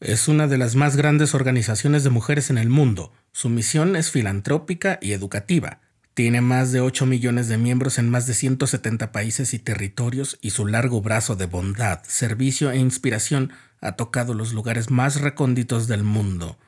Es 0.00 0.28
una 0.28 0.46
de 0.46 0.56
las 0.56 0.76
más 0.76 0.96
grandes 0.96 1.34
organizaciones 1.34 2.04
de 2.04 2.10
mujeres 2.10 2.48
en 2.48 2.56
el 2.56 2.70
mundo. 2.70 3.12
Su 3.32 3.50
misión 3.50 3.96
es 3.96 4.10
filantrópica 4.10 4.98
y 5.02 5.12
educativa. 5.12 5.80
Tiene 6.14 6.40
más 6.40 6.72
de 6.72 6.80
8 6.80 7.04
millones 7.04 7.48
de 7.48 7.58
miembros 7.58 7.98
en 7.98 8.08
más 8.08 8.26
de 8.26 8.32
170 8.32 9.12
países 9.12 9.52
y 9.52 9.58
territorios 9.58 10.38
y 10.40 10.50
su 10.50 10.66
largo 10.66 11.02
brazo 11.02 11.36
de 11.36 11.44
bondad, 11.44 12.00
servicio 12.04 12.70
e 12.70 12.78
inspiración 12.78 13.52
ha 13.82 13.92
tocado 13.92 14.32
los 14.32 14.54
lugares 14.54 14.90
más 14.90 15.20
recónditos 15.20 15.86
del 15.86 16.02
mundo. 16.02 16.58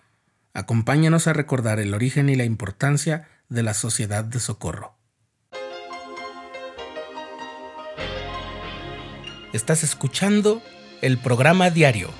Acompáñanos 0.52 1.26
a 1.26 1.32
recordar 1.32 1.80
el 1.80 1.94
origen 1.94 2.28
y 2.28 2.36
la 2.36 2.44
importancia 2.44 3.28
de 3.48 3.62
la 3.62 3.72
sociedad 3.72 4.24
de 4.24 4.40
socorro. 4.40 4.94
Estás 9.54 9.84
escuchando 9.84 10.62
el 11.00 11.18
programa 11.18 11.70
diario, 11.70 12.10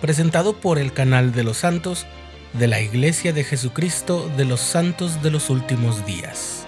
presentado 0.00 0.56
por 0.56 0.78
el 0.78 0.92
canal 0.92 1.32
de 1.32 1.44
los 1.44 1.58
santos 1.58 2.06
de 2.52 2.66
la 2.66 2.80
Iglesia 2.80 3.32
de 3.32 3.44
Jesucristo 3.44 4.30
de 4.36 4.44
los 4.44 4.60
Santos 4.60 5.22
de 5.22 5.30
los 5.30 5.50
Últimos 5.50 6.04
Días. 6.06 6.66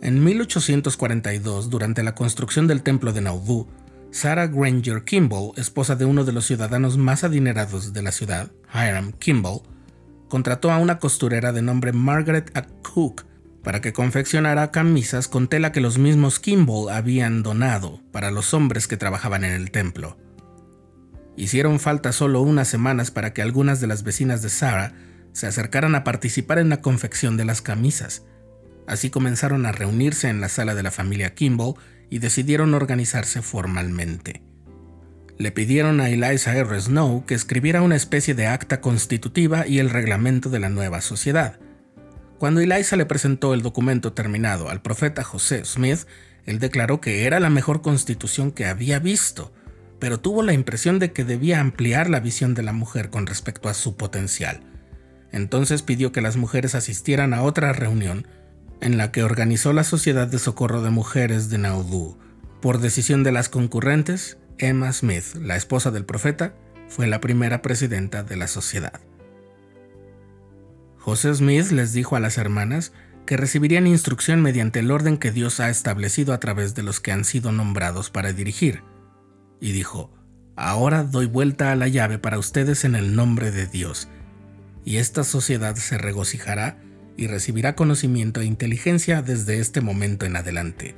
En 0.00 0.22
1842, 0.22 1.70
durante 1.70 2.02
la 2.02 2.14
construcción 2.14 2.66
del 2.66 2.82
templo 2.82 3.14
de 3.14 3.22
Nauvoo, 3.22 3.66
Sarah 4.14 4.46
Granger 4.46 5.02
Kimball, 5.02 5.50
esposa 5.56 5.96
de 5.96 6.04
uno 6.04 6.24
de 6.24 6.30
los 6.30 6.46
ciudadanos 6.46 6.96
más 6.96 7.24
adinerados 7.24 7.92
de 7.92 8.00
la 8.00 8.12
ciudad, 8.12 8.52
Hiram 8.72 9.10
Kimball, 9.10 9.62
contrató 10.28 10.70
a 10.70 10.78
una 10.78 11.00
costurera 11.00 11.50
de 11.50 11.62
nombre 11.62 11.92
Margaret 11.92 12.56
A. 12.56 12.62
Cook 12.62 13.24
para 13.64 13.80
que 13.80 13.92
confeccionara 13.92 14.70
camisas 14.70 15.26
con 15.26 15.48
tela 15.48 15.72
que 15.72 15.80
los 15.80 15.98
mismos 15.98 16.38
Kimball 16.38 16.90
habían 16.90 17.42
donado 17.42 18.02
para 18.12 18.30
los 18.30 18.54
hombres 18.54 18.86
que 18.86 18.96
trabajaban 18.96 19.42
en 19.42 19.50
el 19.50 19.72
templo. 19.72 20.16
Hicieron 21.36 21.80
falta 21.80 22.12
solo 22.12 22.40
unas 22.40 22.68
semanas 22.68 23.10
para 23.10 23.32
que 23.32 23.42
algunas 23.42 23.80
de 23.80 23.88
las 23.88 24.04
vecinas 24.04 24.42
de 24.42 24.48
Sarah 24.48 24.92
se 25.32 25.48
acercaran 25.48 25.96
a 25.96 26.04
participar 26.04 26.60
en 26.60 26.68
la 26.68 26.80
confección 26.82 27.36
de 27.36 27.46
las 27.46 27.62
camisas. 27.62 28.22
Así 28.86 29.10
comenzaron 29.10 29.66
a 29.66 29.72
reunirse 29.72 30.28
en 30.28 30.40
la 30.40 30.48
sala 30.48 30.76
de 30.76 30.84
la 30.84 30.92
familia 30.92 31.34
Kimball 31.34 31.74
y 32.10 32.18
decidieron 32.18 32.74
organizarse 32.74 33.42
formalmente 33.42 34.42
le 35.38 35.50
pidieron 35.50 36.00
a 36.00 36.10
Eliza 36.10 36.56
R. 36.56 36.80
Snow 36.80 37.24
que 37.26 37.34
escribiera 37.34 37.82
una 37.82 37.96
especie 37.96 38.34
de 38.34 38.46
acta 38.46 38.80
constitutiva 38.80 39.66
y 39.66 39.78
el 39.78 39.90
reglamento 39.90 40.48
de 40.48 40.60
la 40.60 40.68
nueva 40.68 41.00
sociedad. 41.00 41.58
Cuando 42.38 42.60
Eliza 42.60 42.96
le 42.96 43.06
presentó 43.06 43.54
el 43.54 43.62
documento 43.62 44.12
terminado 44.12 44.68
al 44.68 44.82
profeta 44.82 45.24
José 45.24 45.64
Smith, 45.64 46.06
él 46.46 46.58
declaró 46.58 47.00
que 47.00 47.24
era 47.24 47.40
la 47.40 47.50
mejor 47.50 47.82
constitución 47.82 48.52
que 48.52 48.66
había 48.66 48.98
visto, 48.98 49.52
pero 49.98 50.20
tuvo 50.20 50.42
la 50.42 50.52
impresión 50.52 50.98
de 50.98 51.12
que 51.12 51.24
debía 51.24 51.60
ampliar 51.60 52.10
la 52.10 52.20
visión 52.20 52.54
de 52.54 52.62
la 52.62 52.72
mujer 52.72 53.10
con 53.10 53.26
respecto 53.26 53.68
a 53.68 53.74
su 53.74 53.96
potencial. 53.96 54.60
Entonces 55.32 55.82
pidió 55.82 56.12
que 56.12 56.20
las 56.20 56.36
mujeres 56.36 56.74
asistieran 56.74 57.34
a 57.34 57.42
otra 57.42 57.72
reunión 57.72 58.26
en 58.84 58.98
la 58.98 59.10
que 59.12 59.22
organizó 59.22 59.72
la 59.72 59.82
Sociedad 59.82 60.28
de 60.28 60.38
Socorro 60.38 60.82
de 60.82 60.90
Mujeres 60.90 61.48
de 61.48 61.56
Nauvoo. 61.56 62.18
Por 62.60 62.80
decisión 62.80 63.22
de 63.22 63.32
las 63.32 63.48
concurrentes, 63.48 64.36
Emma 64.58 64.92
Smith, 64.92 65.24
la 65.40 65.56
esposa 65.56 65.90
del 65.90 66.04
profeta, 66.04 66.54
fue 66.86 67.06
la 67.06 67.18
primera 67.18 67.62
presidenta 67.62 68.22
de 68.22 68.36
la 68.36 68.46
sociedad. 68.46 69.00
José 70.98 71.34
Smith 71.34 71.70
les 71.70 71.94
dijo 71.94 72.14
a 72.14 72.20
las 72.20 72.36
hermanas 72.36 72.92
que 73.24 73.38
recibirían 73.38 73.86
instrucción 73.86 74.42
mediante 74.42 74.80
el 74.80 74.90
orden 74.90 75.16
que 75.16 75.32
Dios 75.32 75.60
ha 75.60 75.70
establecido 75.70 76.34
a 76.34 76.38
través 76.38 76.74
de 76.74 76.82
los 76.82 77.00
que 77.00 77.10
han 77.10 77.24
sido 77.24 77.52
nombrados 77.52 78.10
para 78.10 78.34
dirigir. 78.34 78.82
Y 79.60 79.72
dijo, 79.72 80.12
Ahora 80.56 81.04
doy 81.04 81.24
vuelta 81.24 81.72
a 81.72 81.76
la 81.76 81.88
llave 81.88 82.18
para 82.18 82.38
ustedes 82.38 82.84
en 82.84 82.96
el 82.96 83.16
nombre 83.16 83.50
de 83.50 83.66
Dios, 83.66 84.08
y 84.84 84.98
esta 84.98 85.24
sociedad 85.24 85.74
se 85.74 85.96
regocijará 85.96 86.76
y 87.16 87.26
recibirá 87.26 87.74
conocimiento 87.74 88.40
e 88.40 88.44
inteligencia 88.44 89.22
desde 89.22 89.60
este 89.60 89.80
momento 89.80 90.26
en 90.26 90.36
adelante. 90.36 90.94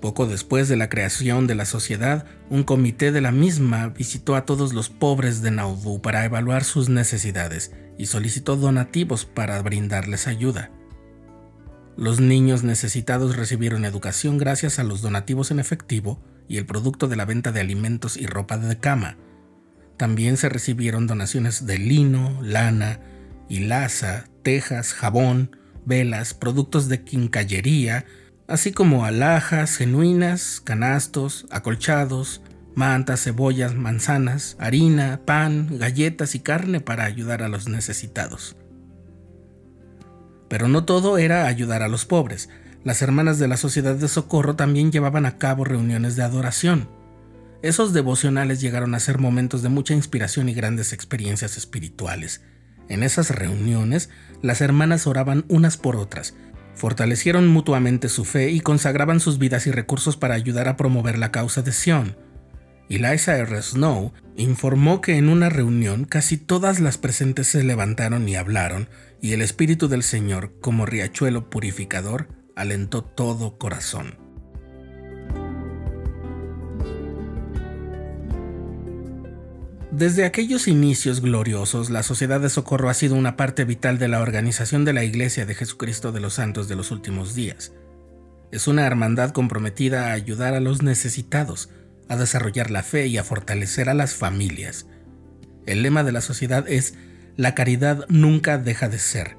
Poco 0.00 0.26
después 0.26 0.68
de 0.68 0.76
la 0.76 0.88
creación 0.88 1.48
de 1.48 1.56
la 1.56 1.64
sociedad, 1.64 2.24
un 2.50 2.62
comité 2.62 3.10
de 3.10 3.20
la 3.20 3.32
misma 3.32 3.88
visitó 3.88 4.36
a 4.36 4.44
todos 4.44 4.72
los 4.72 4.90
pobres 4.90 5.42
de 5.42 5.50
Nauvoo 5.50 6.00
para 6.00 6.24
evaluar 6.24 6.62
sus 6.62 6.88
necesidades 6.88 7.72
y 7.98 8.06
solicitó 8.06 8.56
donativos 8.56 9.24
para 9.24 9.60
brindarles 9.60 10.28
ayuda. 10.28 10.70
Los 11.96 12.20
niños 12.20 12.62
necesitados 12.62 13.34
recibieron 13.34 13.84
educación 13.84 14.38
gracias 14.38 14.78
a 14.78 14.84
los 14.84 15.02
donativos 15.02 15.50
en 15.50 15.58
efectivo 15.58 16.22
y 16.46 16.58
el 16.58 16.64
producto 16.64 17.08
de 17.08 17.16
la 17.16 17.24
venta 17.24 17.50
de 17.50 17.60
alimentos 17.60 18.16
y 18.16 18.26
ropa 18.26 18.56
de 18.56 18.78
cama. 18.78 19.16
También 19.96 20.36
se 20.36 20.48
recibieron 20.48 21.08
donaciones 21.08 21.66
de 21.66 21.76
lino, 21.76 22.38
lana, 22.40 23.00
hilaza, 23.48 24.24
tejas, 24.42 24.92
jabón, 24.92 25.56
velas, 25.84 26.34
productos 26.34 26.88
de 26.88 27.02
quincallería, 27.02 28.04
así 28.46 28.72
como 28.72 29.04
alhajas 29.04 29.76
genuinas, 29.76 30.60
canastos, 30.62 31.46
acolchados, 31.50 32.42
mantas, 32.74 33.24
cebollas, 33.24 33.74
manzanas, 33.74 34.56
harina, 34.60 35.20
pan, 35.24 35.78
galletas 35.78 36.34
y 36.34 36.40
carne 36.40 36.80
para 36.80 37.04
ayudar 37.04 37.42
a 37.42 37.48
los 37.48 37.68
necesitados. 37.68 38.56
Pero 40.48 40.68
no 40.68 40.84
todo 40.84 41.18
era 41.18 41.46
ayudar 41.46 41.82
a 41.82 41.88
los 41.88 42.06
pobres. 42.06 42.48
Las 42.84 43.02
hermanas 43.02 43.38
de 43.38 43.48
la 43.48 43.56
Sociedad 43.56 43.96
de 43.96 44.08
Socorro 44.08 44.56
también 44.56 44.92
llevaban 44.92 45.26
a 45.26 45.36
cabo 45.36 45.64
reuniones 45.64 46.16
de 46.16 46.22
adoración. 46.22 46.88
Esos 47.62 47.92
devocionales 47.92 48.60
llegaron 48.60 48.94
a 48.94 49.00
ser 49.00 49.18
momentos 49.18 49.62
de 49.62 49.68
mucha 49.68 49.92
inspiración 49.92 50.48
y 50.48 50.54
grandes 50.54 50.92
experiencias 50.92 51.56
espirituales. 51.56 52.42
En 52.88 53.02
esas 53.02 53.30
reuniones, 53.30 54.10
las 54.42 54.60
hermanas 54.60 55.06
oraban 55.06 55.44
unas 55.48 55.76
por 55.76 55.96
otras, 55.96 56.34
fortalecieron 56.74 57.48
mutuamente 57.48 58.08
su 58.08 58.24
fe 58.24 58.50
y 58.50 58.60
consagraban 58.60 59.20
sus 59.20 59.38
vidas 59.38 59.66
y 59.66 59.70
recursos 59.70 60.16
para 60.16 60.34
ayudar 60.34 60.68
a 60.68 60.76
promover 60.76 61.18
la 61.18 61.32
causa 61.32 61.62
de 61.62 61.72
Sion. 61.72 62.16
Eliza 62.88 63.36
R. 63.36 63.60
Snow 63.60 64.12
informó 64.36 65.00
que 65.00 65.16
en 65.16 65.28
una 65.28 65.50
reunión 65.50 66.04
casi 66.04 66.38
todas 66.38 66.80
las 66.80 66.96
presentes 66.96 67.48
se 67.48 67.62
levantaron 67.62 68.26
y 68.28 68.36
hablaron, 68.36 68.88
y 69.20 69.32
el 69.32 69.42
Espíritu 69.42 69.88
del 69.88 70.02
Señor, 70.02 70.54
como 70.60 70.86
riachuelo 70.86 71.50
purificador, 71.50 72.28
alentó 72.56 73.02
todo 73.02 73.58
corazón. 73.58 74.27
Desde 79.98 80.24
aquellos 80.24 80.68
inicios 80.68 81.20
gloriosos, 81.20 81.90
la 81.90 82.04
Sociedad 82.04 82.40
de 82.40 82.50
Socorro 82.50 82.88
ha 82.88 82.94
sido 82.94 83.16
una 83.16 83.36
parte 83.36 83.64
vital 83.64 83.98
de 83.98 84.06
la 84.06 84.20
organización 84.20 84.84
de 84.84 84.92
la 84.92 85.02
Iglesia 85.02 85.44
de 85.44 85.56
Jesucristo 85.56 86.12
de 86.12 86.20
los 86.20 86.34
Santos 86.34 86.68
de 86.68 86.76
los 86.76 86.92
Últimos 86.92 87.34
Días. 87.34 87.72
Es 88.52 88.68
una 88.68 88.86
hermandad 88.86 89.30
comprometida 89.32 90.06
a 90.06 90.12
ayudar 90.12 90.54
a 90.54 90.60
los 90.60 90.84
necesitados, 90.84 91.70
a 92.08 92.14
desarrollar 92.14 92.70
la 92.70 92.84
fe 92.84 93.08
y 93.08 93.18
a 93.18 93.24
fortalecer 93.24 93.88
a 93.88 93.94
las 93.94 94.14
familias. 94.14 94.86
El 95.66 95.82
lema 95.82 96.04
de 96.04 96.12
la 96.12 96.20
sociedad 96.20 96.68
es 96.68 96.94
La 97.36 97.56
caridad 97.56 98.06
nunca 98.08 98.56
deja 98.56 98.88
de 98.88 99.00
ser. 99.00 99.36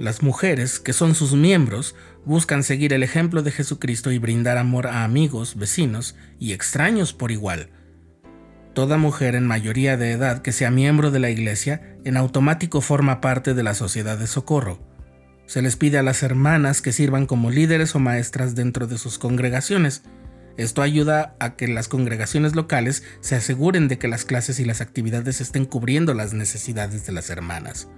Las 0.00 0.20
mujeres, 0.20 0.80
que 0.80 0.94
son 0.94 1.14
sus 1.14 1.34
miembros, 1.34 1.94
buscan 2.24 2.64
seguir 2.64 2.92
el 2.92 3.04
ejemplo 3.04 3.44
de 3.44 3.52
Jesucristo 3.52 4.10
y 4.10 4.18
brindar 4.18 4.58
amor 4.58 4.88
a 4.88 5.04
amigos, 5.04 5.54
vecinos 5.54 6.16
y 6.40 6.54
extraños 6.54 7.12
por 7.12 7.30
igual 7.30 7.70
Toda 8.74 8.96
mujer 8.96 9.34
en 9.34 9.46
mayoría 9.46 9.98
de 9.98 10.12
edad 10.12 10.40
que 10.40 10.52
sea 10.52 10.70
miembro 10.70 11.10
de 11.10 11.18
la 11.18 11.28
Iglesia 11.28 11.96
en 12.04 12.16
automático 12.16 12.80
forma 12.80 13.20
parte 13.20 13.52
de 13.52 13.62
la 13.62 13.74
sociedad 13.74 14.16
de 14.16 14.26
socorro. 14.26 14.80
Se 15.46 15.60
les 15.60 15.76
pide 15.76 15.98
a 15.98 16.02
las 16.02 16.22
hermanas 16.22 16.80
que 16.80 16.92
sirvan 16.92 17.26
como 17.26 17.50
líderes 17.50 17.94
o 17.94 17.98
maestras 17.98 18.54
dentro 18.54 18.86
de 18.86 18.96
sus 18.96 19.18
congregaciones. 19.18 20.02
Esto 20.56 20.80
ayuda 20.80 21.36
a 21.38 21.54
que 21.56 21.68
las 21.68 21.88
congregaciones 21.88 22.54
locales 22.54 23.02
se 23.20 23.36
aseguren 23.36 23.88
de 23.88 23.98
que 23.98 24.08
las 24.08 24.24
clases 24.24 24.58
y 24.58 24.64
las 24.64 24.80
actividades 24.80 25.42
estén 25.42 25.66
cubriendo 25.66 26.14
las 26.14 26.32
necesidades 26.32 27.04
de 27.04 27.12
las 27.12 27.28
hermanas. 27.28 27.88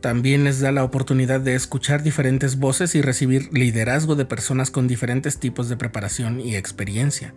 También 0.00 0.44
les 0.44 0.60
da 0.60 0.72
la 0.72 0.82
oportunidad 0.82 1.40
de 1.40 1.54
escuchar 1.54 2.02
diferentes 2.02 2.58
voces 2.58 2.94
y 2.94 3.02
recibir 3.02 3.50
liderazgo 3.52 4.14
de 4.14 4.24
personas 4.24 4.70
con 4.70 4.88
diferentes 4.88 5.38
tipos 5.38 5.68
de 5.68 5.76
preparación 5.76 6.40
y 6.40 6.56
experiencia. 6.56 7.34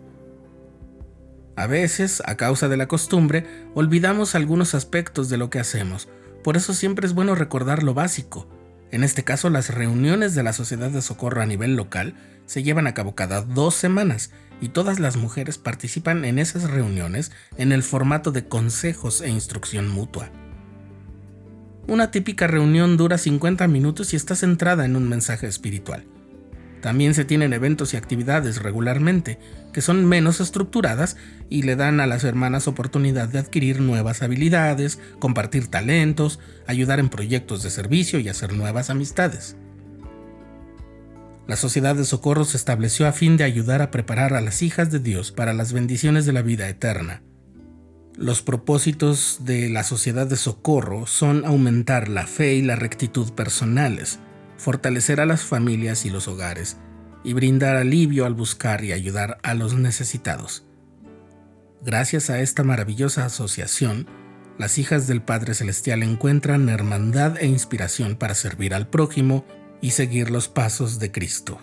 A 1.56 1.66
veces, 1.66 2.22
a 2.26 2.36
causa 2.36 2.68
de 2.68 2.76
la 2.76 2.86
costumbre, 2.86 3.46
olvidamos 3.74 4.34
algunos 4.34 4.74
aspectos 4.74 5.30
de 5.30 5.38
lo 5.38 5.48
que 5.48 5.58
hacemos, 5.58 6.08
por 6.44 6.56
eso 6.56 6.74
siempre 6.74 7.06
es 7.06 7.14
bueno 7.14 7.34
recordar 7.34 7.82
lo 7.82 7.94
básico. 7.94 8.48
En 8.92 9.02
este 9.02 9.24
caso, 9.24 9.50
las 9.50 9.74
reuniones 9.74 10.34
de 10.34 10.42
la 10.42 10.52
Sociedad 10.52 10.90
de 10.90 11.02
Socorro 11.02 11.42
a 11.42 11.46
nivel 11.46 11.74
local 11.74 12.14
se 12.44 12.62
llevan 12.62 12.86
a 12.86 12.94
cabo 12.94 13.16
cada 13.16 13.42
dos 13.42 13.74
semanas 13.74 14.30
y 14.60 14.68
todas 14.68 15.00
las 15.00 15.16
mujeres 15.16 15.58
participan 15.58 16.24
en 16.24 16.38
esas 16.38 16.70
reuniones 16.70 17.32
en 17.56 17.72
el 17.72 17.82
formato 17.82 18.30
de 18.30 18.46
consejos 18.46 19.22
e 19.22 19.28
instrucción 19.28 19.88
mutua. 19.88 20.30
Una 21.88 22.10
típica 22.10 22.46
reunión 22.46 22.96
dura 22.96 23.18
50 23.18 23.66
minutos 23.66 24.12
y 24.12 24.16
está 24.16 24.36
centrada 24.36 24.84
en 24.84 24.94
un 24.94 25.08
mensaje 25.08 25.46
espiritual. 25.46 26.04
También 26.80 27.14
se 27.14 27.24
tienen 27.24 27.52
eventos 27.52 27.94
y 27.94 27.96
actividades 27.96 28.62
regularmente, 28.62 29.38
que 29.72 29.80
son 29.80 30.04
menos 30.04 30.40
estructuradas 30.40 31.16
y 31.48 31.62
le 31.62 31.76
dan 31.76 32.00
a 32.00 32.06
las 32.06 32.24
hermanas 32.24 32.68
oportunidad 32.68 33.28
de 33.28 33.38
adquirir 33.38 33.80
nuevas 33.80 34.22
habilidades, 34.22 34.98
compartir 35.18 35.68
talentos, 35.68 36.38
ayudar 36.66 37.00
en 37.00 37.08
proyectos 37.08 37.62
de 37.62 37.70
servicio 37.70 38.18
y 38.20 38.28
hacer 38.28 38.52
nuevas 38.52 38.90
amistades. 38.90 39.56
La 41.46 41.56
Sociedad 41.56 41.94
de 41.94 42.04
Socorro 42.04 42.44
se 42.44 42.56
estableció 42.56 43.06
a 43.06 43.12
fin 43.12 43.36
de 43.36 43.44
ayudar 43.44 43.80
a 43.80 43.92
preparar 43.92 44.34
a 44.34 44.40
las 44.40 44.62
hijas 44.62 44.90
de 44.90 44.98
Dios 44.98 45.30
para 45.30 45.54
las 45.54 45.72
bendiciones 45.72 46.26
de 46.26 46.32
la 46.32 46.42
vida 46.42 46.68
eterna. 46.68 47.22
Los 48.16 48.42
propósitos 48.42 49.40
de 49.44 49.68
la 49.68 49.84
Sociedad 49.84 50.26
de 50.26 50.36
Socorro 50.36 51.06
son 51.06 51.44
aumentar 51.44 52.08
la 52.08 52.26
fe 52.26 52.54
y 52.54 52.62
la 52.62 52.74
rectitud 52.74 53.32
personales, 53.32 54.18
fortalecer 54.56 55.20
a 55.20 55.26
las 55.26 55.44
familias 55.44 56.04
y 56.04 56.10
los 56.10 56.28
hogares, 56.28 56.76
y 57.24 57.32
brindar 57.32 57.76
alivio 57.76 58.24
al 58.26 58.34
buscar 58.34 58.84
y 58.84 58.92
ayudar 58.92 59.38
a 59.42 59.54
los 59.54 59.74
necesitados. 59.74 60.64
Gracias 61.82 62.30
a 62.30 62.40
esta 62.40 62.64
maravillosa 62.64 63.24
asociación, 63.24 64.06
las 64.58 64.78
hijas 64.78 65.06
del 65.06 65.22
Padre 65.22 65.54
Celestial 65.54 66.02
encuentran 66.02 66.68
hermandad 66.68 67.36
e 67.38 67.46
inspiración 67.46 68.16
para 68.16 68.34
servir 68.34 68.74
al 68.74 68.88
prójimo 68.88 69.44
y 69.80 69.90
seguir 69.90 70.30
los 70.30 70.48
pasos 70.48 70.98
de 70.98 71.12
Cristo. 71.12 71.58